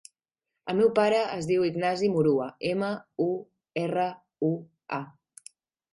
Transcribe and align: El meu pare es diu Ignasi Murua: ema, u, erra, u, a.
El 0.71 0.75
meu 0.79 0.87
pare 0.99 1.19
es 1.33 1.49
diu 1.51 1.67
Ignasi 1.67 2.09
Murua: 2.15 2.47
ema, 2.71 2.91
u, 3.29 3.31
erra, 3.85 4.11
u, 4.49 4.51
a. 5.03 5.03